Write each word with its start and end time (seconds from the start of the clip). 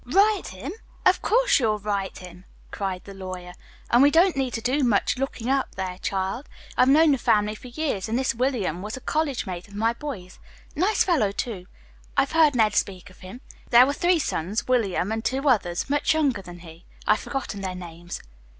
"Write 0.03 0.47
him? 0.47 0.71
Of 1.05 1.21
course 1.21 1.59
you'll 1.59 1.77
write 1.77 2.17
him," 2.17 2.45
cried 2.71 3.03
the 3.03 3.13
lawyer. 3.13 3.53
"And 3.91 4.01
we 4.01 4.09
don't 4.09 4.35
need 4.35 4.53
to 4.55 4.59
do 4.61 4.83
much 4.83 5.19
'looking 5.19 5.47
up' 5.47 5.75
there, 5.75 5.99
child. 5.99 6.49
I've 6.75 6.89
known 6.89 7.11
the 7.11 7.19
family 7.19 7.53
for 7.53 7.67
years, 7.67 8.09
and 8.09 8.17
this 8.17 8.33
William 8.33 8.81
was 8.81 8.97
a 8.97 8.99
college 8.99 9.45
mate 9.45 9.67
of 9.67 9.75
my 9.75 9.93
boy's. 9.93 10.39
Nice 10.75 11.03
fellow, 11.03 11.31
too. 11.31 11.67
I've 12.17 12.31
heard 12.31 12.55
Ned 12.55 12.73
speak 12.73 13.11
of 13.11 13.19
him. 13.19 13.41
There 13.69 13.85
were 13.85 13.93
three 13.93 14.17
sons, 14.17 14.67
William, 14.67 15.11
and 15.11 15.23
two 15.23 15.47
others 15.47 15.87
much 15.87 16.15
younger 16.15 16.41
than 16.41 16.61
he. 16.61 16.83
I've 17.05 17.19
forgotten 17.19 17.61
their 17.61 17.75
names." 17.75 18.21